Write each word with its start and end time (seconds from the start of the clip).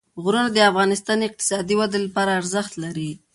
غرونه 0.23 0.49
د 0.53 0.57
افغانستان 0.71 1.15
د 1.19 1.23
اقتصادي 1.29 1.73
ودې 1.77 1.99
لپاره 2.05 2.37
ارزښت 2.39 2.73
لري. 2.83 3.11